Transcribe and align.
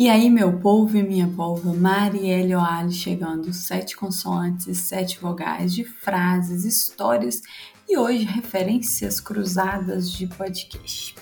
E 0.00 0.08
aí, 0.08 0.30
meu 0.30 0.60
povo 0.60 0.96
e 0.96 1.02
minha 1.02 1.26
polva, 1.26 1.74
Marielle 1.74 2.54
Oali 2.54 2.92
chegando, 2.92 3.52
sete 3.52 3.96
consoantes 3.96 4.68
e 4.68 4.74
sete 4.76 5.18
vogais 5.18 5.74
de 5.74 5.82
frases, 5.82 6.64
histórias 6.64 7.42
e 7.88 7.98
hoje 7.98 8.22
referências 8.22 9.18
cruzadas 9.18 10.08
de 10.12 10.28
podcast. 10.28 11.16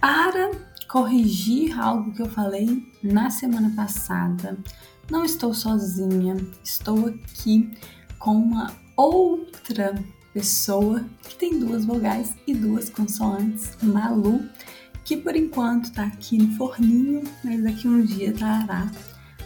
Para 0.00 0.52
corrigir 0.86 1.76
algo 1.76 2.12
que 2.14 2.22
eu 2.22 2.28
falei 2.28 2.88
na 3.02 3.28
semana 3.28 3.72
passada, 3.74 4.56
não 5.10 5.24
estou 5.24 5.52
sozinha, 5.52 6.36
estou 6.62 7.08
aqui 7.08 7.76
com 8.20 8.36
uma 8.36 8.72
outra 8.96 10.00
pessoa 10.32 11.04
que 11.24 11.34
tem 11.34 11.58
duas 11.58 11.84
vogais 11.84 12.36
e 12.46 12.54
duas 12.54 12.88
consoantes, 12.88 13.76
Malu 13.82 14.48
que 15.06 15.16
por 15.16 15.36
enquanto 15.36 15.92
tá 15.92 16.02
aqui 16.02 16.36
no 16.36 16.56
forninho, 16.56 17.22
mas 17.44 17.62
daqui 17.62 17.86
um 17.86 18.04
dia 18.04 18.30
estará 18.30 18.90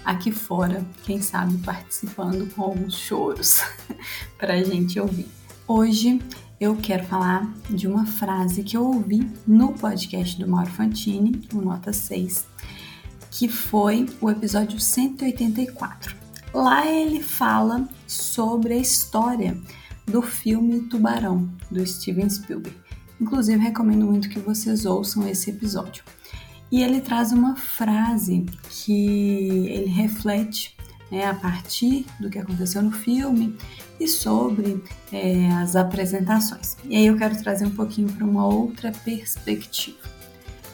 aqui 0.03 0.33
fora, 0.33 0.83
quem 1.05 1.21
sabe 1.21 1.59
participando 1.59 2.51
com 2.55 2.63
alguns 2.63 2.95
choros 2.95 3.61
para 4.41 4.55
a 4.55 4.65
gente 4.65 4.99
ouvir. 4.99 5.29
Hoje 5.69 6.19
eu 6.59 6.75
quero 6.77 7.05
falar 7.05 7.53
de 7.69 7.87
uma 7.87 8.07
frase 8.07 8.63
que 8.63 8.75
eu 8.75 8.87
ouvi 8.87 9.31
no 9.47 9.75
podcast 9.75 10.39
do 10.39 10.49
Mauro 10.49 10.71
Fantini, 10.71 11.47
o 11.53 11.61
Nota 11.61 11.93
6, 11.93 12.47
que 13.31 13.47
foi 13.47 14.09
o 14.19 14.31
episódio 14.31 14.81
184. 14.81 16.17
Lá 16.55 16.87
ele 16.87 17.23
fala 17.23 17.87
sobre 18.07 18.73
a 18.73 18.79
história 18.79 19.61
do 20.07 20.23
filme 20.23 20.89
Tubarão, 20.89 21.51
do 21.71 21.87
Steven 21.87 22.31
Spielberg. 22.31 22.90
Inclusive, 23.21 23.63
recomendo 23.63 24.07
muito 24.07 24.29
que 24.29 24.39
vocês 24.39 24.87
ouçam 24.87 25.29
esse 25.29 25.51
episódio. 25.51 26.03
E 26.73 26.83
ele 26.83 27.01
traz 27.01 27.33
uma 27.33 27.57
frase 27.57 28.47
que 28.71 29.67
ele 29.69 29.91
reflete 29.91 30.77
né, 31.11 31.27
a 31.27 31.35
partir 31.35 32.07
do 32.21 32.31
que 32.31 32.39
aconteceu 32.39 32.81
no 32.81 32.93
filme 32.93 33.57
e 33.99 34.07
sobre 34.07 34.83
é, 35.13 35.51
as 35.55 35.75
apresentações. 35.75 36.77
E 36.85 36.97
aí 36.97 37.07
eu 37.07 37.17
quero 37.17 37.37
trazer 37.43 37.67
um 37.67 37.75
pouquinho 37.75 38.11
para 38.13 38.25
uma 38.25 38.47
outra 38.47 38.93
perspectiva. 38.93 39.99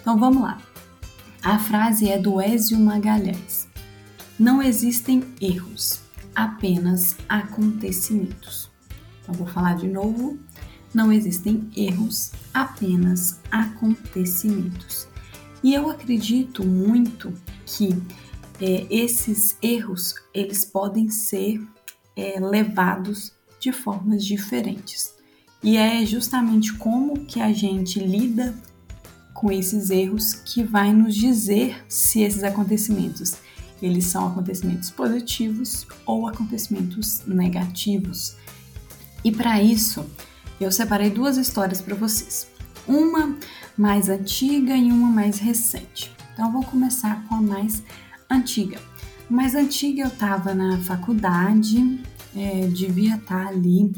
Então 0.01 0.19
vamos 0.19 0.42
lá. 0.42 0.61
A 1.42 1.59
frase 1.59 2.09
é 2.09 2.19
do 2.19 2.41
Ézio 2.41 2.79
Magalhães. 2.79 3.67
Não 4.39 4.63
existem 4.63 5.25
erros, 5.41 6.01
apenas 6.35 7.17
acontecimentos. 7.29 8.70
Então 9.23 9.35
vou 9.35 9.47
falar 9.47 9.77
de 9.77 9.89
novo 9.89 10.39
não 10.97 11.12
existem 11.12 11.69
erros, 11.77 12.33
apenas 12.52 13.39
acontecimentos. 13.50 15.06
E 15.62 15.75
eu 15.75 15.91
acredito 15.91 16.64
muito 16.64 17.33
que 17.66 17.91
é, 18.61 18.86
esses 18.91 19.56
erros 19.62 20.14
eles 20.33 20.64
podem 20.64 21.11
ser 21.11 21.62
é, 22.17 22.41
levados 22.41 23.33
de 23.61 23.72
formas 23.72 24.24
diferentes. 24.24 25.14
E 25.62 25.77
é 25.77 26.05
justamente 26.06 26.72
como 26.74 27.27
que 27.27 27.41
a 27.41 27.52
gente 27.52 27.98
lida 28.00 28.55
com 29.34 29.52
esses 29.52 29.91
erros 29.91 30.33
que 30.33 30.62
vai 30.62 30.92
nos 30.92 31.14
dizer 31.14 31.84
se 31.89 32.22
esses 32.22 32.42
acontecimentos 32.42 33.34
eles 33.83 34.06
são 34.06 34.28
acontecimentos 34.28 34.91
positivos 34.91 35.86
ou 36.06 36.27
acontecimentos 36.27 37.20
negativos. 37.27 38.34
E 39.22 39.30
para 39.30 39.62
isso, 39.62 40.06
eu 40.65 40.73
separei 40.73 41.11
duas 41.11 41.37
histórias 41.37 41.81
para 41.81 41.95
vocês. 41.95 42.49
Uma 42.87 43.37
mais 43.77 44.09
antiga 44.09 44.77
e 44.77 44.91
uma 44.91 45.09
mais 45.09 45.39
recente. 45.39 46.15
Então, 46.33 46.53
vou 46.53 46.65
começar 46.65 47.25
com 47.27 47.37
a 47.37 47.43
mais 47.43 47.83
antiga. 48.31 48.79
Mais 49.29 49.55
antiga 49.55 50.03
eu 50.03 50.09
estava 50.09 50.55
na 50.55 50.79
faculdade, 50.79 52.01
é, 52.35 52.67
devia 52.69 53.17
estar 53.17 53.45
tá 53.45 53.48
ali 53.48 53.92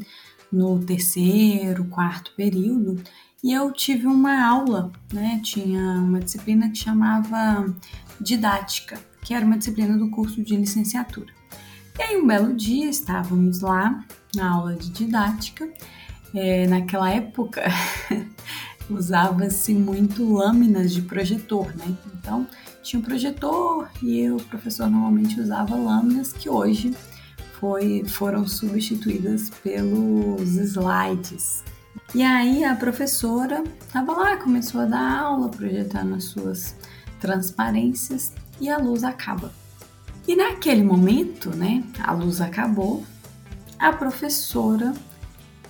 no 0.50 0.78
terceiro, 0.78 1.84
quarto 1.84 2.32
período, 2.34 3.02
e 3.42 3.52
eu 3.52 3.70
tive 3.72 4.06
uma 4.06 4.44
aula, 4.46 4.90
né? 5.12 5.40
Tinha 5.44 5.80
uma 6.00 6.18
disciplina 6.18 6.70
que 6.70 6.78
chamava 6.78 7.72
didática, 8.20 8.98
que 9.22 9.34
era 9.34 9.44
uma 9.44 9.58
disciplina 9.58 9.96
do 9.96 10.10
curso 10.10 10.42
de 10.42 10.56
licenciatura. 10.56 11.32
E 11.98 12.02
aí, 12.02 12.16
um 12.16 12.26
belo 12.26 12.54
dia, 12.54 12.88
estávamos 12.88 13.60
lá 13.60 14.04
na 14.34 14.50
aula 14.50 14.74
de 14.74 14.90
didática 14.90 15.68
é, 16.34 16.66
naquela 16.66 17.10
época 17.10 17.62
usava-se 18.90 19.74
muito 19.74 20.32
lâminas 20.32 20.92
de 20.92 21.02
projetor, 21.02 21.74
né? 21.76 21.96
Então 22.14 22.46
tinha 22.82 23.00
um 23.00 23.02
projetor 23.02 23.88
e 24.02 24.30
o 24.30 24.36
professor 24.36 24.90
normalmente 24.90 25.40
usava 25.40 25.76
lâminas 25.76 26.32
que 26.32 26.48
hoje 26.48 26.94
foi, 27.58 28.04
foram 28.06 28.46
substituídas 28.46 29.50
pelos 29.62 30.54
slides. 30.56 31.64
E 32.14 32.22
aí 32.22 32.64
a 32.64 32.74
professora 32.74 33.62
estava 33.80 34.12
lá, 34.12 34.36
começou 34.36 34.80
a 34.80 34.86
dar 34.86 35.20
aula, 35.20 35.48
projetando 35.48 36.14
as 36.14 36.24
suas 36.24 36.74
transparências 37.20 38.32
e 38.60 38.70
a 38.70 38.78
luz 38.78 39.04
acaba. 39.04 39.52
E 40.26 40.36
naquele 40.36 40.82
momento, 40.82 41.50
né, 41.50 41.82
a 41.98 42.12
luz 42.12 42.40
acabou, 42.40 43.04
a 43.78 43.92
professora 43.92 44.94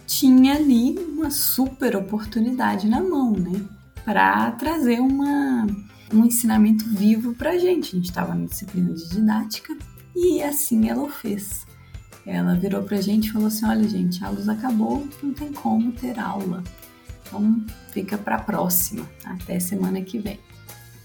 tinha 0.08 0.54
ali 0.54 0.98
uma 0.98 1.30
super 1.30 1.94
oportunidade 1.94 2.88
na 2.88 2.98
mão, 2.98 3.32
né? 3.32 3.62
Para 4.06 4.50
trazer 4.52 5.00
uma, 5.00 5.66
um 6.12 6.24
ensinamento 6.24 6.88
vivo 6.88 7.34
para 7.34 7.50
a 7.50 7.58
gente. 7.58 7.94
A 7.94 7.98
gente 7.98 8.08
estava 8.08 8.34
na 8.34 8.46
disciplina 8.46 8.94
de 8.94 9.06
didática 9.06 9.76
e 10.16 10.42
assim 10.42 10.88
ela 10.88 11.02
o 11.02 11.10
fez. 11.10 11.66
Ela 12.24 12.54
virou 12.54 12.82
para 12.82 12.96
a 12.96 13.00
gente 13.02 13.28
e 13.28 13.32
falou 13.32 13.48
assim: 13.48 13.66
Olha, 13.66 13.86
gente, 13.86 14.24
a 14.24 14.30
luz 14.30 14.48
acabou, 14.48 15.06
não 15.22 15.34
tem 15.34 15.52
como 15.52 15.92
ter 15.92 16.18
aula. 16.18 16.64
Então 17.26 17.62
fica 17.92 18.16
para 18.16 18.36
a 18.36 18.42
próxima, 18.42 19.06
até 19.24 19.60
semana 19.60 20.00
que 20.00 20.18
vem. 20.18 20.40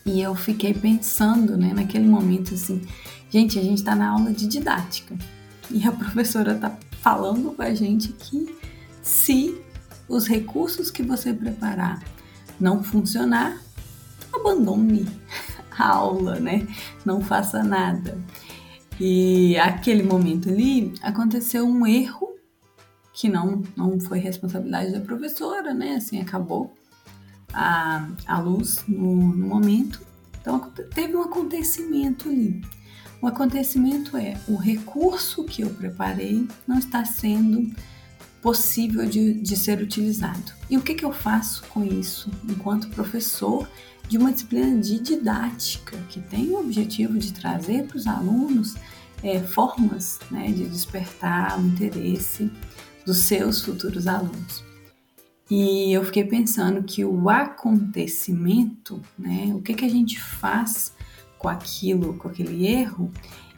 E 0.05 0.21
eu 0.21 0.33
fiquei 0.33 0.73
pensando, 0.73 1.57
né, 1.57 1.73
naquele 1.73 2.07
momento 2.07 2.53
assim: 2.53 2.81
gente, 3.29 3.59
a 3.59 3.61
gente 3.61 3.79
está 3.79 3.95
na 3.95 4.11
aula 4.11 4.31
de 4.31 4.47
didática 4.47 5.13
e 5.69 5.85
a 5.85 5.91
professora 5.93 6.53
está 6.53 6.77
falando 7.01 7.53
com 7.53 7.61
a 7.61 7.73
gente 7.73 8.13
que 8.13 8.62
se 9.03 9.61
os 10.07 10.27
recursos 10.27 10.89
que 10.89 11.03
você 11.03 11.33
preparar 11.33 12.01
não 12.59 12.81
funcionar, 12.81 13.61
abandone 14.33 15.05
a 15.77 15.87
aula, 15.89 16.39
né? 16.39 16.67
Não 17.05 17.21
faça 17.21 17.61
nada. 17.61 18.17
E 18.99 19.57
aquele 19.57 20.03
momento 20.03 20.49
ali 20.49 20.93
aconteceu 21.01 21.67
um 21.67 21.85
erro 21.85 22.33
que 23.11 23.27
não, 23.27 23.61
não 23.75 23.99
foi 23.99 24.19
responsabilidade 24.19 24.91
da 24.93 25.01
professora, 25.01 25.73
né? 25.73 25.95
Assim 25.95 26.21
acabou 26.21 26.73
a, 27.51 28.07
a 28.25 28.39
luz 28.39 28.83
no, 28.87 29.15
no 29.15 29.47
momento. 29.47 30.01
Então 30.39 30.59
teve 30.93 31.15
um 31.15 31.21
acontecimento 31.21 32.29
ali. 32.29 32.61
O 33.21 33.27
acontecimento 33.27 34.17
é 34.17 34.37
o 34.47 34.55
recurso 34.55 35.45
que 35.45 35.61
eu 35.61 35.69
preparei 35.69 36.47
não 36.67 36.77
está 36.77 37.05
sendo 37.05 37.73
possível 38.43 39.05
de, 39.07 39.35
de 39.35 39.55
ser 39.55 39.81
utilizado. 39.81 40.51
E 40.69 40.77
o 40.77 40.81
que, 40.81 40.93
que 40.93 41.05
eu 41.05 41.13
faço 41.13 41.63
com 41.69 41.83
isso 41.83 42.29
enquanto 42.47 42.89
professor 42.89 43.67
de 44.09 44.17
uma 44.17 44.33
disciplina 44.33 44.79
de 44.81 44.99
didática 44.99 45.97
que 46.09 46.19
tem 46.19 46.49
o 46.49 46.59
objetivo 46.59 47.17
de 47.17 47.31
trazer 47.31 47.87
para 47.87 47.97
os 47.97 48.05
alunos 48.05 48.75
é, 49.23 49.39
formas 49.39 50.19
né, 50.29 50.51
de 50.51 50.65
despertar 50.65 51.57
o 51.57 51.65
interesse 51.65 52.51
dos 53.05 53.19
seus 53.19 53.61
futuros 53.61 54.07
alunos. 54.07 54.61
E 55.49 55.93
eu 55.93 56.03
fiquei 56.03 56.25
pensando 56.25 56.83
que 56.83 57.05
o 57.05 57.29
acontecimento, 57.29 59.01
né, 59.17 59.53
o 59.55 59.61
que, 59.61 59.73
que 59.73 59.85
a 59.85 59.89
gente 59.89 60.19
faz 60.19 60.93
com 61.37 61.47
aquilo, 61.47 62.15
com 62.15 62.27
aquele 62.27 62.67
erro, 62.67 63.09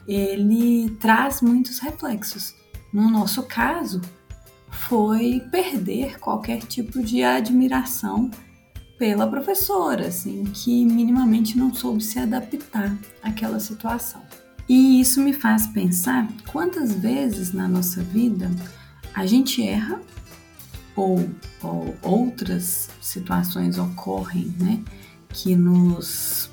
ele 0.06 0.90
traz 1.00 1.40
muitos 1.40 1.80
reflexos. 1.80 2.54
No 2.92 3.10
nosso 3.10 3.42
caso, 3.42 4.00
foi 4.76 5.42
perder 5.50 6.18
qualquer 6.18 6.60
tipo 6.62 7.02
de 7.02 7.22
admiração 7.22 8.30
pela 8.98 9.26
professora, 9.26 10.06
assim, 10.08 10.44
que 10.44 10.84
minimamente 10.84 11.58
não 11.58 11.74
soube 11.74 12.02
se 12.02 12.18
adaptar 12.18 12.96
àquela 13.22 13.60
situação. 13.60 14.22
E 14.68 15.00
isso 15.00 15.20
me 15.20 15.32
faz 15.32 15.66
pensar 15.66 16.28
quantas 16.50 16.92
vezes 16.92 17.52
na 17.52 17.68
nossa 17.68 18.02
vida 18.02 18.50
a 19.14 19.26
gente 19.26 19.62
erra 19.62 20.00
ou, 20.94 21.28
ou 21.62 21.94
outras 22.02 22.88
situações 23.00 23.78
ocorrem, 23.78 24.54
né, 24.58 24.82
que 25.28 25.54
nos 25.54 26.50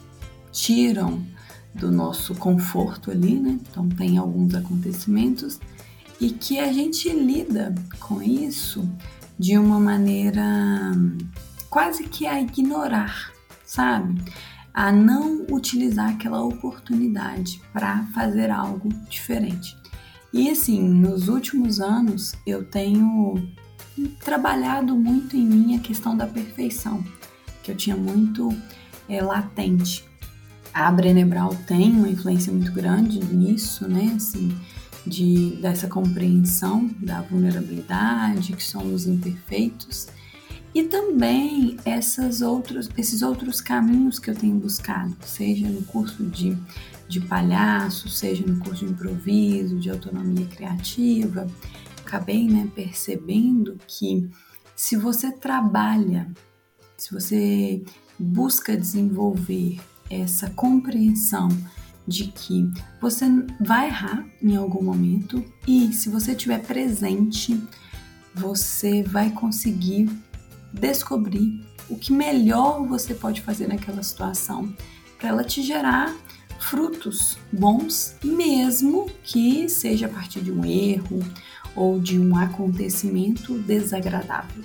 tiram 0.52 1.26
do 1.74 1.92
nosso 1.92 2.36
conforto 2.36 3.10
ali, 3.10 3.40
né? 3.40 3.58
Então 3.70 3.90
tem 3.90 4.18
alguns 4.18 4.54
acontecimentos 4.54 5.60
e 6.20 6.30
que 6.30 6.60
a 6.60 6.72
gente 6.72 7.10
lida 7.10 7.74
com 8.00 8.22
isso 8.22 8.90
de 9.38 9.58
uma 9.58 9.80
maneira 9.80 10.44
quase 11.70 12.04
que 12.04 12.26
a 12.26 12.40
ignorar, 12.40 13.32
sabe? 13.66 14.22
a 14.74 14.92
não 14.92 15.46
utilizar 15.52 16.10
aquela 16.10 16.42
oportunidade 16.42 17.62
para 17.72 18.04
fazer 18.08 18.50
algo 18.50 18.90
diferente. 19.08 19.78
E 20.34 20.50
assim, 20.50 20.82
nos 20.82 21.28
últimos 21.28 21.80
anos 21.80 22.34
eu 22.46 22.64
tenho 22.66 23.48
trabalhado 24.26 24.96
muito 24.96 25.38
em 25.38 25.46
mim 25.46 25.76
a 25.76 25.80
questão 25.80 26.18
da 26.18 26.26
perfeição, 26.26 27.04
que 27.62 27.72
eu 27.72 27.76
tinha 27.76 27.96
muito 27.96 28.50
é, 29.08 29.22
latente. 29.22 30.04
A 30.74 30.92
Brené 30.92 31.24
tem 31.68 31.92
uma 31.92 32.10
influência 32.10 32.52
muito 32.52 32.72
grande 32.72 33.24
nisso, 33.24 33.88
né? 33.88 34.14
Assim, 34.16 34.58
de, 35.06 35.58
dessa 35.62 35.88
compreensão 35.88 36.90
da 37.00 37.22
vulnerabilidade, 37.22 38.54
que 38.54 38.64
somos 38.64 39.06
imperfeitos 39.06 40.08
e 40.74 40.84
também 40.84 41.78
essas 41.86 42.42
outros, 42.42 42.90
esses 42.98 43.22
outros 43.22 43.62
caminhos 43.62 44.18
que 44.18 44.32
eu 44.32 44.36
tenho 44.36 44.56
buscado, 44.56 45.16
seja 45.22 45.68
no 45.70 45.84
curso 45.84 46.24
de, 46.24 46.58
de 47.08 47.22
palhaço, 47.22 48.10
seja 48.10 48.44
no 48.44 48.58
curso 48.60 48.84
de 48.84 48.92
improviso, 48.92 49.80
de 49.80 49.92
autonomia 49.92 50.48
criativa, 50.48 51.46
acabei 52.04 52.48
né, 52.48 52.68
percebendo 52.74 53.78
que 53.88 54.28
se 54.76 54.98
você 54.98 55.32
trabalha, 55.32 56.32
se 56.98 57.14
você 57.14 57.84
busca 58.18 58.76
desenvolver 58.76 59.80
essa 60.10 60.50
compreensão 60.50 61.50
de 62.08 62.26
que 62.28 62.70
você 63.02 63.26
vai 63.60 63.88
errar 63.88 64.26
em 64.42 64.56
algum 64.56 64.84
momento 64.84 65.44
e 65.68 65.94
se 65.94 66.10
você 66.10 66.32
estiver 66.32 66.62
presente, 66.62 67.62
você 68.34 69.04
vai 69.04 69.30
conseguir 69.32 70.10
descobrir 70.72 71.64
o 71.90 71.98
que 71.98 72.12
melhor 72.12 72.86
você 72.86 73.14
pode 73.14 73.42
fazer 73.42 73.68
naquela 73.68 74.02
situação 74.02 74.74
para 75.18 75.30
ela 75.30 75.44
te 75.44 75.62
gerar 75.62 76.16
frutos 76.60 77.38
bons, 77.52 78.16
mesmo 78.24 79.10
que 79.24 79.68
seja 79.70 80.06
a 80.06 80.10
partir 80.10 80.42
de 80.42 80.52
um 80.52 80.66
erro 80.66 81.20
ou 81.76 82.00
de 82.00 82.20
um 82.20 82.36
acontecimento 82.36 83.58
desagradável. 83.60 84.64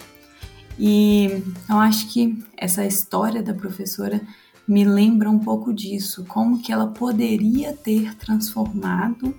E 0.79 1.43
eu 1.69 1.77
acho 1.77 2.09
que 2.09 2.39
essa 2.57 2.87
história 2.87 3.43
da 3.43 3.53
professora 3.53 4.21
me 4.69 4.85
lembra 4.85 5.31
um 5.31 5.39
pouco 5.39 5.73
disso, 5.73 6.25
como 6.29 6.61
que 6.61 6.71
ela 6.71 6.89
poderia 6.89 7.73
ter 7.73 8.15
transformado 8.17 9.35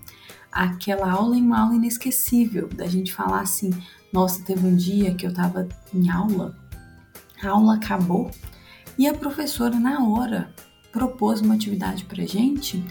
aquela 0.51 1.11
aula 1.11 1.37
em 1.37 1.43
uma 1.43 1.59
aula 1.59 1.75
inesquecível, 1.75 2.67
da 2.67 2.87
gente 2.87 3.13
falar 3.13 3.41
assim, 3.41 3.69
nossa, 4.11 4.43
teve 4.43 4.65
um 4.65 4.75
dia 4.75 5.13
que 5.13 5.25
eu 5.25 5.29
estava 5.29 5.69
em 5.93 6.09
aula, 6.09 6.57
a 7.43 7.49
aula 7.49 7.75
acabou 7.75 8.31
e 8.97 9.07
a 9.07 9.13
professora 9.13 9.79
na 9.79 10.03
hora 10.03 10.51
propôs 10.91 11.41
uma 11.41 11.53
atividade 11.53 12.05
pra 12.05 12.25
gente 12.25 12.83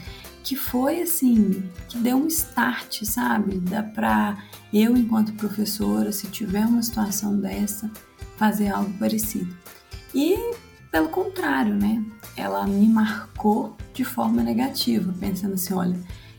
que 0.45 0.55
foi 0.55 1.03
assim, 1.03 1.63
que 1.89 1.99
deu 1.99 2.17
um 2.17 2.29
start, 2.29 3.03
sabe? 3.03 3.59
Dá 3.59 3.83
pra 3.83 4.39
eu, 4.73 4.97
enquanto 4.97 5.35
professora, 5.35 6.13
se 6.13 6.29
tiver 6.29 6.65
uma 6.65 6.83
situação 6.83 7.39
dessa, 7.39 7.91
fazer 8.37 8.69
algo 8.69 8.91
parecido. 8.99 9.55
E 10.15 10.55
pelo 10.91 11.09
contrário, 11.09 11.75
né? 11.75 12.05
Ela 12.37 12.67
me 12.67 12.89
marcou 12.89 13.77
de 13.93 14.05
forma 14.05 14.43
negativa, 14.43 15.13
pensando 15.19 15.55
assim: 15.55 15.75
olha, 15.75 15.99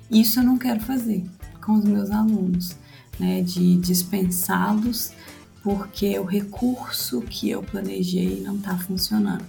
isso 0.09 0.39
eu 0.39 0.43
não 0.43 0.57
quero 0.57 0.79
fazer 0.79 1.23
com 1.61 1.73
os 1.73 1.83
meus 1.83 2.09
alunos 2.09 2.75
né, 3.19 3.41
de 3.41 3.77
dispensá-los 3.77 5.13
porque 5.61 6.17
o 6.17 6.23
recurso 6.23 7.21
que 7.21 7.49
eu 7.49 7.61
planejei 7.61 8.41
não 8.41 8.55
está 8.55 8.77
funcionando. 8.77 9.45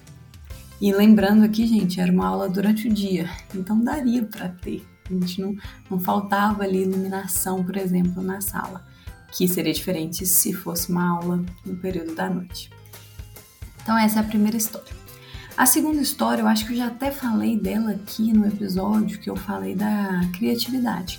E 0.81 0.93
lembrando 0.93 1.45
aqui, 1.45 1.67
gente, 1.67 2.01
era 2.01 2.11
uma 2.11 2.27
aula 2.27 2.49
durante 2.49 2.89
o 2.89 2.93
dia, 2.93 3.29
então 3.55 3.79
daria 3.81 4.25
para 4.25 4.49
ter. 4.49 4.85
A 5.09 5.13
gente 5.13 5.41
não, 5.41 5.57
não 5.91 6.01
faltava 6.01 6.63
ali 6.63 6.83
iluminação, 6.83 7.63
por 7.63 7.77
exemplo, 7.77 8.23
na 8.23 8.41
sala, 8.41 8.85
que 9.33 9.47
seria 9.47 9.73
diferente 9.73 10.25
se 10.27 10.53
fosse 10.53 10.91
uma 10.91 11.17
aula 11.17 11.45
no 11.65 11.77
período 11.77 12.15
da 12.15 12.31
noite. 12.31 12.71
Então, 13.91 13.99
essa 13.99 14.21
é 14.21 14.23
a 14.23 14.25
primeira 14.25 14.57
história. 14.57 14.95
A 15.57 15.67
segunda 15.67 16.01
história, 16.01 16.43
eu 16.43 16.47
acho 16.47 16.65
que 16.65 16.73
eu 16.73 16.77
já 16.77 16.87
até 16.87 17.11
falei 17.11 17.59
dela 17.59 17.91
aqui 17.91 18.33
no 18.33 18.47
episódio 18.47 19.19
que 19.19 19.29
eu 19.29 19.35
falei 19.35 19.75
da 19.75 20.21
criatividade 20.39 21.19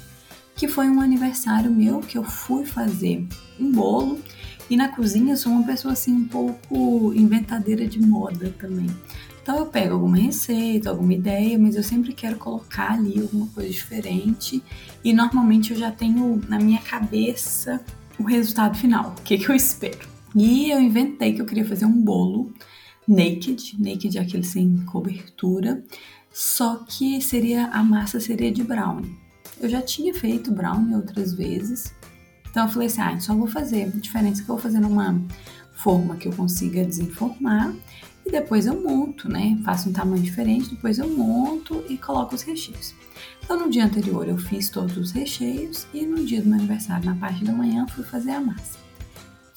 que 0.55 0.69
foi 0.69 0.87
um 0.87 1.01
aniversário 1.01 1.69
meu 1.69 1.99
que 1.99 2.17
eu 2.17 2.23
fui 2.23 2.65
fazer 2.65 3.27
um 3.59 3.73
bolo 3.73 4.21
e 4.69 4.77
na 4.77 4.87
cozinha 4.87 5.35
sou 5.35 5.51
uma 5.51 5.65
pessoa 5.65 5.91
assim 5.91 6.13
um 6.13 6.25
pouco 6.25 7.13
inventadeira 7.13 7.85
de 7.85 7.99
moda 7.99 8.55
também. 8.57 8.89
Então 9.43 9.57
eu 9.57 9.65
pego 9.65 9.95
alguma 9.95 10.15
receita, 10.15 10.91
alguma 10.91 11.13
ideia, 11.13 11.59
mas 11.59 11.75
eu 11.75 11.83
sempre 11.83 12.13
quero 12.13 12.37
colocar 12.37 12.93
ali 12.93 13.19
alguma 13.19 13.47
coisa 13.47 13.69
diferente 13.69 14.63
e 15.03 15.11
normalmente 15.11 15.71
eu 15.71 15.77
já 15.77 15.91
tenho 15.91 16.41
na 16.47 16.57
minha 16.57 16.79
cabeça 16.79 17.81
o 18.17 18.23
resultado 18.23 18.77
final, 18.77 19.13
o 19.17 19.21
que, 19.23 19.37
que 19.37 19.49
eu 19.49 19.55
espero. 19.55 20.10
E 20.35 20.71
eu 20.71 20.79
inventei 20.79 21.33
que 21.33 21.41
eu 21.41 21.45
queria 21.45 21.65
fazer 21.65 21.85
um 21.85 22.01
bolo 22.01 22.53
naked, 23.07 23.75
naked 23.79 24.17
é 24.17 24.21
aquele 24.21 24.43
sem 24.43 24.77
cobertura, 24.85 25.83
só 26.31 26.77
que 26.87 27.21
seria 27.21 27.67
a 27.67 27.83
massa 27.83 28.19
seria 28.19 28.51
de 28.51 28.63
brownie. 28.63 29.13
Eu 29.59 29.69
já 29.69 29.81
tinha 29.81 30.13
feito 30.13 30.51
brownie 30.51 30.95
outras 30.95 31.33
vezes, 31.33 31.93
então 32.49 32.65
eu 32.65 32.69
falei 32.69 32.87
assim, 32.87 33.01
ah, 33.01 33.19
só 33.19 33.35
vou 33.35 33.47
fazer. 33.47 33.83
A 33.83 33.87
diferença 33.87 34.41
é 34.41 34.45
que 34.45 34.49
eu 34.49 34.55
vou 34.55 34.63
fazer 34.63 34.79
numa 34.79 35.21
forma 35.73 36.15
que 36.15 36.27
eu 36.27 36.33
consiga 36.33 36.85
desenformar 36.85 37.73
e 38.25 38.31
depois 38.31 38.65
eu 38.65 38.81
monto, 38.81 39.27
né? 39.29 39.57
Faço 39.63 39.89
um 39.89 39.93
tamanho 39.93 40.21
diferente, 40.21 40.69
depois 40.69 40.99
eu 40.99 41.09
monto 41.09 41.83
e 41.89 41.97
coloco 41.97 42.35
os 42.35 42.41
recheios. 42.41 42.93
Então 43.43 43.59
no 43.59 43.69
dia 43.69 43.85
anterior 43.85 44.27
eu 44.27 44.37
fiz 44.37 44.69
todos 44.69 44.95
os 44.97 45.11
recheios 45.11 45.87
e 45.93 46.05
no 46.05 46.23
dia 46.23 46.41
do 46.41 46.49
meu 46.49 46.59
aniversário, 46.59 47.05
na 47.05 47.15
parte 47.15 47.43
da 47.43 47.51
manhã, 47.51 47.85
fui 47.87 48.03
fazer 48.03 48.31
a 48.31 48.41
massa. 48.41 48.80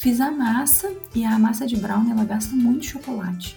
Fiz 0.05 0.21
a 0.21 0.31
massa 0.31 0.95
e 1.15 1.25
a 1.25 1.39
massa 1.39 1.67
de 1.67 1.79
brownie 1.79 2.11
ela 2.12 2.27
gasta 2.27 2.55
muito 2.55 2.85
chocolate. 2.85 3.56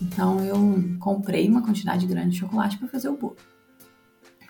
Então 0.00 0.42
eu 0.42 0.82
comprei 0.98 1.46
uma 1.46 1.60
quantidade 1.60 2.06
grande 2.06 2.30
de 2.30 2.38
chocolate 2.38 2.78
para 2.78 2.88
fazer 2.88 3.10
o 3.10 3.18
bolo. 3.18 3.36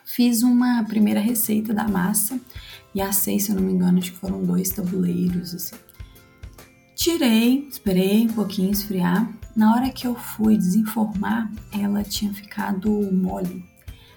Fiz 0.05 0.45
uma 0.45 0.85
primeira 0.85 1.19
receita 1.19 1.75
da 1.75 1.89
massa 1.89 2.39
e 2.95 3.01
assei, 3.01 3.41
se 3.41 3.51
eu 3.51 3.57
não 3.57 3.65
me 3.65 3.73
engano, 3.73 3.99
acho 3.99 4.13
que 4.13 4.19
foram 4.19 4.45
dois 4.45 4.71
tabuleiros, 4.71 5.57
assim. 5.57 5.75
Tirei, 6.95 7.67
esperei 7.69 8.27
um 8.27 8.33
pouquinho 8.33 8.71
esfriar. 8.71 9.29
Na 9.57 9.75
hora 9.75 9.91
que 9.91 10.07
eu 10.07 10.15
fui 10.15 10.57
desenformar, 10.57 11.51
ela 11.73 12.05
tinha 12.05 12.33
ficado 12.33 12.89
mole. 13.13 13.69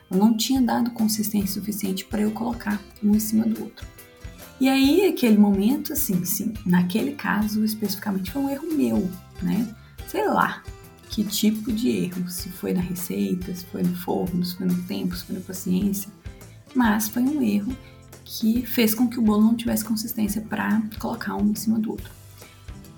Não 0.08 0.38
tinha 0.38 0.62
dado 0.62 0.92
consistência 0.92 1.60
suficiente 1.60 2.06
para 2.06 2.22
eu 2.22 2.30
colocar 2.30 2.80
um 3.04 3.16
em 3.16 3.20
cima 3.20 3.44
do 3.44 3.64
outro. 3.64 3.97
E 4.60 4.68
aí, 4.68 5.06
aquele 5.06 5.38
momento, 5.38 5.94
assim, 5.94 6.26
sim, 6.26 6.54
naquele 6.66 7.12
caso 7.12 7.64
especificamente 7.64 8.32
foi 8.32 8.42
um 8.42 8.50
erro 8.50 8.68
meu, 8.74 9.10
né? 9.42 9.68
Sei 10.08 10.28
lá, 10.28 10.64
que 11.10 11.24
tipo 11.24 11.72
de 11.72 11.90
erro, 11.90 12.28
se 12.30 12.50
foi 12.50 12.74
na 12.74 12.82
receita, 12.82 13.54
se 13.54 13.66
foi 13.66 13.84
no 13.84 13.96
forno, 13.96 14.44
se 14.44 14.56
foi 14.56 14.68
no 14.68 14.84
tempo, 14.84 15.16
se 15.16 15.26
foi 15.26 15.36
na 15.36 15.42
paciência, 15.42 16.10
mas 16.74 17.08
foi 17.08 17.22
um 17.22 17.42
erro 17.42 17.76
que 18.26 18.66
fez 18.66 18.94
com 18.94 19.08
que 19.08 19.20
o 19.20 19.22
bolo 19.22 19.44
não 19.44 19.56
tivesse 19.56 19.86
consistência 19.86 20.42
para 20.42 20.82
colocar 21.00 21.36
um 21.36 21.52
em 21.52 21.56
cima 21.56 21.80
do 21.80 21.92
outro. 21.92 22.12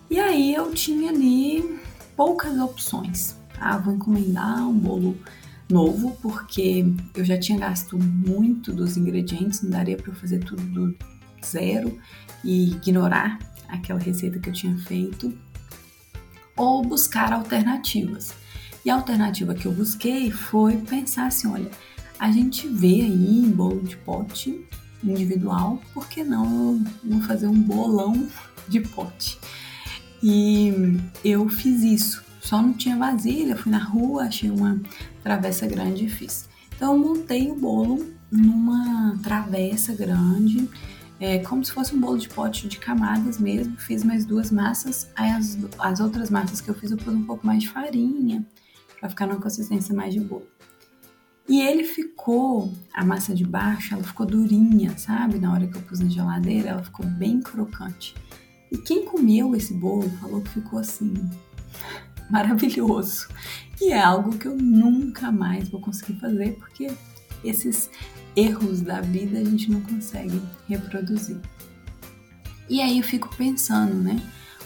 E 0.09 0.19
aí 0.19 0.55
eu 0.55 0.71
tinha 0.73 1.11
ali 1.11 1.79
poucas 2.15 2.57
opções. 2.57 3.35
Ah, 3.59 3.77
vou 3.77 3.93
encomendar 3.93 4.67
um 4.67 4.73
bolo 4.73 5.17
novo 5.69 6.17
porque 6.21 6.85
eu 7.15 7.23
já 7.23 7.37
tinha 7.37 7.59
gasto 7.59 7.97
muito 7.97 8.73
dos 8.73 8.97
ingredientes, 8.97 9.61
não 9.61 9.69
daria 9.69 9.97
para 9.97 10.13
fazer 10.15 10.39
tudo 10.39 10.63
do 10.63 10.95
zero 11.45 11.99
e 12.43 12.71
ignorar 12.71 13.39
aquela 13.67 13.99
receita 13.99 14.39
que 14.39 14.49
eu 14.49 14.53
tinha 14.53 14.77
feito 14.79 15.37
ou 16.55 16.83
buscar 16.83 17.31
alternativas. 17.31 18.33
E 18.83 18.89
a 18.89 18.95
alternativa 18.95 19.53
que 19.53 19.65
eu 19.65 19.71
busquei 19.71 20.31
foi 20.31 20.77
pensar 20.77 21.27
assim: 21.27 21.47
olha, 21.47 21.69
a 22.19 22.31
gente 22.31 22.67
vê 22.67 23.01
aí 23.01 23.39
em 23.39 23.49
bolo 23.49 23.81
de 23.81 23.95
pote 23.97 24.65
individual, 25.03 25.81
por 25.93 26.09
que 26.09 26.23
não 26.23 26.83
fazer 27.25 27.47
um 27.47 27.61
bolão 27.61 28.27
de 28.67 28.81
pote? 28.81 29.39
E 30.21 30.97
eu 31.23 31.47
fiz 31.47 31.81
isso. 31.83 32.23
Só 32.41 32.61
não 32.61 32.73
tinha 32.73 32.97
vasilha, 32.97 33.55
fui 33.55 33.71
na 33.71 33.83
rua, 33.83 34.23
achei 34.23 34.49
uma 34.49 34.81
travessa 35.23 35.67
grande 35.67 36.05
e 36.05 36.09
fiz. 36.09 36.49
Então 36.75 36.93
eu 36.93 36.99
montei 36.99 37.51
o 37.51 37.55
bolo 37.55 38.05
numa 38.31 39.17
travessa 39.21 39.93
grande 39.93 40.69
é, 41.19 41.39
como 41.39 41.63
se 41.63 41.71
fosse 41.71 41.93
um 41.93 41.99
bolo 41.99 42.17
de 42.17 42.29
pote 42.29 42.67
de 42.67 42.77
camadas 42.77 43.37
mesmo. 43.37 43.75
Fiz 43.77 44.03
mais 44.03 44.25
duas 44.25 44.51
massas, 44.51 45.09
aí 45.15 45.29
as, 45.31 45.57
as 45.77 45.99
outras 45.99 46.29
massas 46.29 46.61
que 46.61 46.69
eu 46.69 46.75
fiz 46.75 46.91
eu 46.91 46.97
pus 46.97 47.13
um 47.13 47.25
pouco 47.25 47.45
mais 47.45 47.63
de 47.63 47.69
farinha, 47.69 48.45
para 48.99 49.09
ficar 49.09 49.27
numa 49.27 49.41
consistência 49.41 49.93
mais 49.93 50.13
de 50.13 50.19
bolo. 50.21 50.47
E 51.47 51.61
ele 51.61 51.83
ficou, 51.83 52.71
a 52.93 53.03
massa 53.03 53.33
de 53.33 53.43
baixo, 53.43 53.95
ela 53.95 54.03
ficou 54.03 54.25
durinha, 54.25 54.95
sabe? 54.97 55.39
Na 55.39 55.51
hora 55.51 55.67
que 55.67 55.75
eu 55.75 55.81
pus 55.81 55.99
na 55.99 56.07
geladeira, 56.07 56.69
ela 56.69 56.83
ficou 56.83 57.05
bem 57.05 57.41
crocante. 57.41 58.15
E 58.71 58.77
quem 58.77 59.03
comeu 59.03 59.55
esse 59.55 59.73
bolo 59.73 60.07
falou 60.21 60.41
que 60.41 60.51
ficou 60.51 60.77
assim, 60.77 61.13
maravilhoso. 62.29 63.27
E 63.81 63.91
é 63.91 63.99
algo 63.99 64.37
que 64.37 64.47
eu 64.47 64.55
nunca 64.55 65.31
mais 65.31 65.69
vou 65.69 65.81
conseguir 65.81 66.19
fazer, 66.19 66.55
porque 66.59 66.91
esses 67.43 67.89
erros 68.39 68.81
da 68.81 69.01
vida 69.01 69.39
a 69.39 69.43
gente 69.43 69.69
não 69.69 69.81
consegue 69.81 70.41
reproduzir. 70.67 71.37
E 72.69 72.81
aí 72.81 72.97
eu 72.97 73.03
fico 73.03 73.35
pensando, 73.35 73.95
né? 73.95 74.21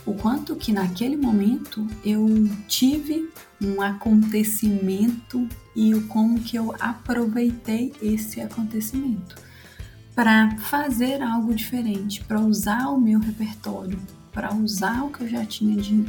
O 0.06 0.14
quanto 0.14 0.56
que 0.56 0.74
naquele 0.74 1.16
momento 1.16 1.88
eu 2.04 2.28
tive 2.68 3.30
um 3.62 3.82
acontecimento 3.82 5.48
e 5.76 5.96
o 5.96 6.06
como 6.08 6.42
que 6.42 6.58
eu 6.58 6.76
aproveitei 6.80 7.94
esse 8.02 8.42
acontecimento 8.42 9.36
para 10.14 10.58
fazer 10.58 11.22
algo 11.22 11.56
diferente, 11.56 12.24
para 12.26 12.40
usar 12.40 12.90
o 12.90 13.00
meu 13.00 13.20
repertório, 13.20 14.00
para 14.32 14.54
usar 14.54 15.04
o 15.04 15.10
que 15.10 15.22
eu 15.22 15.30
já 15.30 15.46
tinha 15.46 15.78
de 15.78 16.06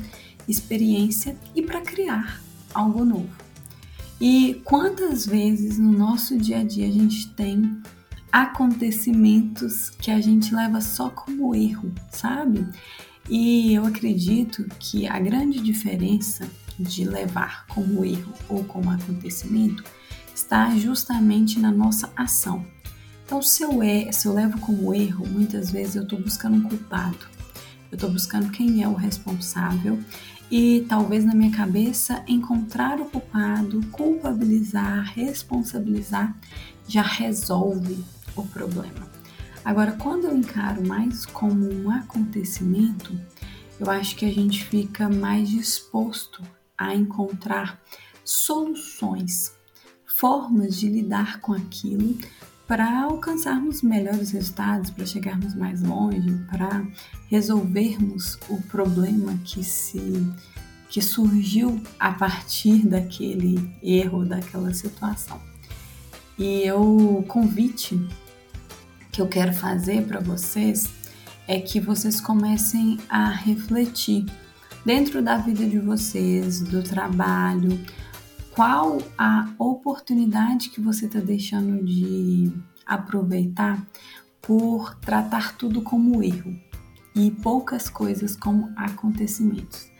experiência 0.48 1.36
e 1.54 1.62
para 1.62 1.80
criar 1.80 2.42
algo 2.74 3.04
novo. 3.04 3.43
E 4.26 4.62
quantas 4.64 5.26
vezes 5.26 5.78
no 5.78 5.92
nosso 5.92 6.38
dia 6.38 6.60
a 6.60 6.64
dia 6.64 6.88
a 6.88 6.90
gente 6.90 7.28
tem 7.34 7.82
acontecimentos 8.32 9.90
que 9.90 10.10
a 10.10 10.18
gente 10.18 10.54
leva 10.54 10.80
só 10.80 11.10
como 11.10 11.54
erro, 11.54 11.92
sabe? 12.10 12.66
E 13.28 13.74
eu 13.74 13.84
acredito 13.84 14.64
que 14.78 15.06
a 15.06 15.20
grande 15.20 15.60
diferença 15.60 16.48
de 16.78 17.04
levar 17.04 17.66
como 17.66 18.02
erro 18.02 18.32
ou 18.48 18.64
como 18.64 18.90
acontecimento 18.90 19.84
está 20.34 20.74
justamente 20.74 21.60
na 21.60 21.70
nossa 21.70 22.10
ação. 22.16 22.64
Então, 23.26 23.42
se 23.42 23.62
eu, 23.62 23.82
é, 23.82 24.10
se 24.10 24.26
eu 24.26 24.32
levo 24.32 24.58
como 24.58 24.94
erro, 24.94 25.28
muitas 25.28 25.70
vezes 25.70 25.96
eu 25.96 26.04
estou 26.04 26.18
buscando 26.18 26.56
um 26.56 26.62
culpado, 26.62 27.26
eu 27.92 27.96
estou 27.96 28.10
buscando 28.10 28.50
quem 28.50 28.82
é 28.82 28.88
o 28.88 28.94
responsável 28.94 30.02
e 30.56 30.82
talvez 30.88 31.24
na 31.24 31.34
minha 31.34 31.50
cabeça 31.50 32.22
encontrar 32.28 33.00
o 33.00 33.06
culpado, 33.06 33.84
culpabilizar, 33.90 35.12
responsabilizar 35.12 36.32
já 36.86 37.02
resolve 37.02 38.04
o 38.36 38.44
problema. 38.44 39.10
Agora, 39.64 39.96
quando 39.98 40.26
eu 40.26 40.36
encaro 40.36 40.86
mais 40.86 41.26
como 41.26 41.68
um 41.68 41.90
acontecimento, 41.90 43.18
eu 43.80 43.90
acho 43.90 44.14
que 44.14 44.24
a 44.24 44.32
gente 44.32 44.62
fica 44.62 45.08
mais 45.08 45.48
disposto 45.48 46.40
a 46.78 46.94
encontrar 46.94 47.82
soluções, 48.24 49.56
formas 50.06 50.76
de 50.76 50.88
lidar 50.88 51.40
com 51.40 51.52
aquilo 51.52 52.16
para 52.66 53.02
alcançarmos 53.02 53.82
melhores 53.82 54.30
resultados, 54.30 54.90
para 54.90 55.04
chegarmos 55.04 55.54
mais 55.54 55.82
longe, 55.82 56.32
para 56.50 56.86
resolvermos 57.28 58.38
o 58.48 58.60
problema 58.62 59.38
que 59.44 59.62
se 59.62 60.00
que 60.88 61.02
surgiu 61.02 61.82
a 61.98 62.12
partir 62.12 62.86
daquele 62.86 63.68
erro, 63.82 64.24
daquela 64.24 64.72
situação. 64.72 65.40
E 66.38 66.70
o 66.70 67.24
convite 67.26 68.00
que 69.10 69.20
eu 69.20 69.26
quero 69.26 69.52
fazer 69.52 70.06
para 70.06 70.20
vocês 70.20 70.88
é 71.48 71.58
que 71.58 71.80
vocês 71.80 72.20
comecem 72.20 72.98
a 73.08 73.28
refletir 73.28 74.24
dentro 74.84 75.20
da 75.20 75.36
vida 75.36 75.66
de 75.66 75.80
vocês, 75.80 76.60
do 76.60 76.80
trabalho, 76.80 77.76
qual 78.54 78.98
a 79.18 79.52
oportunidade 79.58 80.70
que 80.70 80.80
você 80.80 81.06
está 81.06 81.18
deixando 81.18 81.84
de 81.84 82.52
aproveitar 82.86 83.84
por 84.40 84.94
tratar 84.96 85.56
tudo 85.56 85.82
como 85.82 86.22
erro 86.22 86.56
e 87.16 87.30
poucas 87.30 87.88
coisas 87.88 88.36
como 88.36 88.72
acontecimentos. 88.76 89.90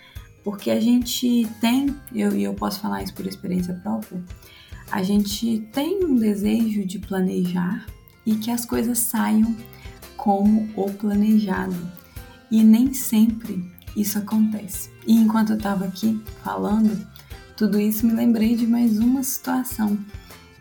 Porque 0.45 0.71
a 0.71 0.79
gente 0.79 1.49
tem, 1.61 1.97
eu, 2.15 2.37
e 2.37 2.45
eu 2.45 2.55
posso 2.55 2.81
falar 2.81 3.03
isso 3.03 3.15
por 3.15 3.27
experiência 3.27 3.75
própria, 3.75 4.23
a 4.91 5.03
gente 5.03 5.67
tem 5.73 6.05
um 6.05 6.15
desejo 6.15 6.85
de 6.85 6.99
planejar 6.99 7.87
e 8.25 8.37
que 8.37 8.51
as 8.51 8.65
coisas 8.65 8.99
saiam 8.99 9.57
como 10.17 10.69
o 10.77 10.93
planejado. 10.93 11.77
E 12.51 12.63
nem 12.63 12.95
sempre 12.95 13.65
isso 13.97 14.19
acontece. 14.19 14.91
E 15.07 15.17
enquanto 15.17 15.51
eu 15.51 15.57
estava 15.57 15.87
aqui 15.87 16.23
falando, 16.43 17.14
tudo 17.57 17.81
isso 17.81 18.07
me 18.07 18.13
lembrei 18.13 18.57
de 18.57 18.67
mais 18.67 18.99
uma 18.99 19.23
situação 19.23 19.99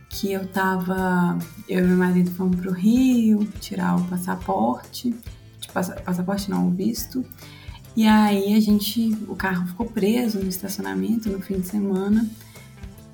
que 0.10 0.32
eu 0.32 0.48
tava, 0.48 1.38
eu 1.68 1.84
e 1.84 1.88
meu 1.88 1.98
marido 1.98 2.30
fomos 2.32 2.56
pro 2.60 2.72
Rio 2.72 3.46
tirar 3.60 3.96
o 3.96 4.04
passaporte, 4.06 5.14
passaporte 5.74 6.52
não, 6.52 6.68
o 6.68 6.72
visto. 6.72 7.26
E 7.96 8.06
aí 8.08 8.54
a 8.54 8.60
gente, 8.60 9.12
o 9.28 9.36
carro 9.36 9.68
ficou 9.68 9.88
preso 9.88 10.40
no 10.40 10.48
estacionamento 10.48 11.30
no 11.30 11.42
fim 11.42 11.60
de 11.60 11.68
semana, 11.68 12.30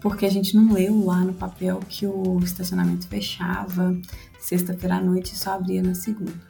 porque 0.02 0.26
a 0.26 0.32
gente 0.32 0.56
não 0.56 0.74
leu 0.74 1.06
lá 1.06 1.22
no 1.22 1.34
papel 1.34 1.80
que 1.88 2.06
o 2.06 2.40
estacionamento 2.40 3.08
fechava 3.08 3.98
sexta-feira 4.40 4.96
à 4.96 5.02
noite 5.02 5.34
e 5.34 5.38
só 5.38 5.54
abria 5.54 5.82
na 5.82 5.96
segunda. 5.96 6.49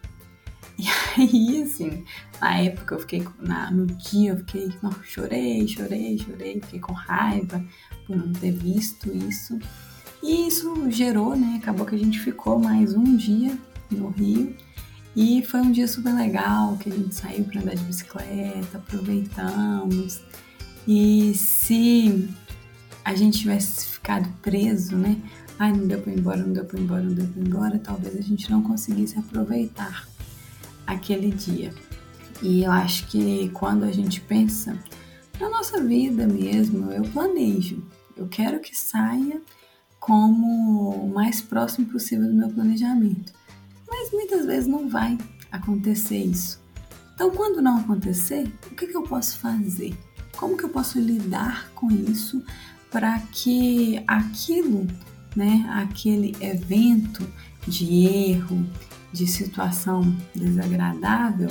E 0.79 1.21
aí, 1.21 1.63
assim, 1.63 2.05
na 2.39 2.57
época 2.57 2.95
eu 2.95 2.99
fiquei, 2.99 3.27
na, 3.37 3.69
no 3.69 3.85
dia 3.85 4.31
eu 4.31 4.37
fiquei, 4.37 4.71
não, 4.81 4.91
chorei, 5.03 5.67
chorei, 5.67 6.17
chorei, 6.17 6.61
fiquei 6.61 6.79
com 6.79 6.93
raiva 6.93 7.61
por 8.07 8.15
não 8.15 8.31
ter 8.31 8.51
visto 8.51 9.11
isso. 9.11 9.59
E 10.23 10.47
isso 10.47 10.89
gerou, 10.89 11.35
né? 11.35 11.59
Acabou 11.61 11.85
que 11.85 11.95
a 11.95 11.99
gente 11.99 12.19
ficou 12.19 12.57
mais 12.57 12.93
um 12.93 13.17
dia 13.17 13.57
no 13.91 14.09
Rio. 14.09 14.55
E 15.15 15.43
foi 15.43 15.59
um 15.59 15.71
dia 15.71 15.87
super 15.87 16.13
legal, 16.13 16.77
que 16.77 16.89
a 16.89 16.93
gente 16.93 17.13
saiu 17.13 17.43
para 17.43 17.61
andar 17.61 17.75
de 17.75 17.83
bicicleta, 17.83 18.77
aproveitamos. 18.77 20.21
E 20.87 21.33
se 21.33 22.29
a 23.03 23.15
gente 23.15 23.39
tivesse 23.39 23.85
ficado 23.85 24.29
preso, 24.41 24.95
né? 24.95 25.17
Ai, 25.57 25.73
não 25.73 25.87
deu 25.87 25.99
para 25.99 26.13
ir 26.13 26.19
embora, 26.19 26.37
não 26.37 26.53
deu 26.53 26.63
para 26.63 26.79
ir 26.79 26.83
embora, 26.83 27.03
não 27.03 27.13
deu 27.13 27.27
para 27.27 27.41
ir 27.41 27.47
embora, 27.47 27.79
talvez 27.79 28.15
a 28.15 28.21
gente 28.21 28.49
não 28.49 28.61
conseguisse 28.61 29.19
aproveitar 29.19 30.08
aquele 30.93 31.31
dia. 31.31 31.73
E 32.41 32.63
eu 32.63 32.71
acho 32.71 33.07
que 33.07 33.49
quando 33.49 33.83
a 33.83 33.91
gente 33.91 34.21
pensa 34.21 34.77
na 35.39 35.49
nossa 35.49 35.81
vida 35.81 36.27
mesmo, 36.27 36.91
eu 36.91 37.03
planejo. 37.03 37.83
Eu 38.15 38.27
quero 38.27 38.59
que 38.59 38.75
saia 38.75 39.41
como 39.99 40.89
o 40.89 41.13
mais 41.13 41.41
próximo 41.41 41.87
possível 41.87 42.27
do 42.27 42.33
meu 42.33 42.49
planejamento. 42.49 43.33
Mas 43.87 44.11
muitas 44.11 44.45
vezes 44.45 44.67
não 44.67 44.89
vai 44.89 45.17
acontecer 45.51 46.17
isso. 46.17 46.61
Então, 47.13 47.31
quando 47.31 47.61
não 47.61 47.77
acontecer, 47.77 48.51
o 48.71 48.75
que, 48.75 48.87
que 48.87 48.95
eu 48.95 49.03
posso 49.03 49.37
fazer? 49.39 49.97
Como 50.37 50.57
que 50.57 50.63
eu 50.63 50.69
posso 50.69 50.99
lidar 50.99 51.69
com 51.75 51.91
isso 51.91 52.41
para 52.89 53.19
que 53.31 54.01
aquilo, 54.07 54.87
né, 55.35 55.65
aquele 55.69 56.35
evento 56.39 57.27
de 57.67 58.05
erro, 58.05 58.65
de 59.11 59.27
situação 59.27 60.15
desagradável 60.35 61.49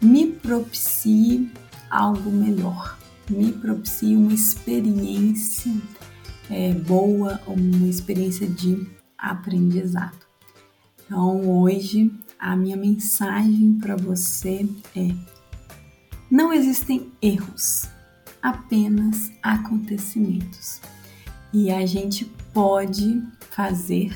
me 0.00 0.30
propicie 0.30 1.50
algo 1.90 2.30
melhor, 2.30 2.98
me 3.28 3.52
propicie 3.52 4.16
uma 4.16 4.32
experiência 4.32 5.72
é, 6.50 6.72
boa, 6.72 7.40
uma 7.46 7.88
experiência 7.88 8.46
de 8.46 8.86
aprendizado. 9.16 10.26
Então, 11.04 11.48
hoje, 11.48 12.10
a 12.38 12.56
minha 12.56 12.76
mensagem 12.76 13.78
para 13.80 13.96
você 13.96 14.68
é: 14.94 15.14
não 16.30 16.52
existem 16.52 17.10
erros, 17.22 17.88
apenas 18.42 19.32
acontecimentos. 19.42 20.80
E 21.52 21.70
a 21.70 21.86
gente 21.86 22.24
pode 22.52 23.22
fazer 23.50 24.12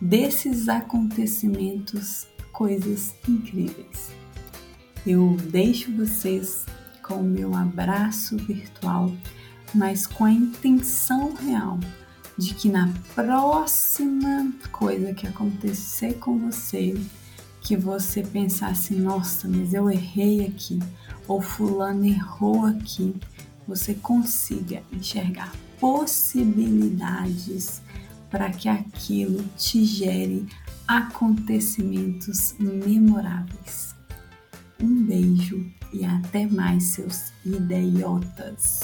desses 0.00 0.68
acontecimentos 0.68 2.26
coisas 2.52 3.14
incríveis. 3.28 4.12
Eu 5.06 5.36
deixo 5.50 5.94
vocês 5.96 6.66
com 7.02 7.16
o 7.16 7.24
meu 7.24 7.54
abraço 7.54 8.36
virtual, 8.36 9.12
mas 9.74 10.06
com 10.06 10.24
a 10.24 10.32
intenção 10.32 11.34
real 11.34 11.78
de 12.36 12.54
que 12.54 12.68
na 12.68 12.92
próxima 13.14 14.52
coisa 14.70 15.12
que 15.12 15.26
acontecer 15.26 16.14
com 16.14 16.38
você, 16.38 16.96
que 17.60 17.76
você 17.76 18.22
pensasse, 18.22 18.94
nossa, 18.94 19.48
mas 19.48 19.74
eu 19.74 19.90
errei 19.90 20.46
aqui, 20.46 20.78
ou 21.26 21.40
fulano 21.40 22.04
errou 22.04 22.66
aqui, 22.66 23.16
você 23.66 23.94
consiga 23.94 24.82
enxergar 24.92 25.52
possibilidades 25.80 27.82
para 28.30 28.50
que 28.50 28.68
aquilo 28.68 29.44
te 29.56 29.84
gere 29.84 30.46
acontecimentos 30.86 32.54
memoráveis. 32.58 33.94
Um 34.80 35.04
beijo 35.06 35.70
e 35.92 36.04
até 36.04 36.46
mais, 36.46 36.94
seus 36.94 37.32
idiotas! 37.44 38.80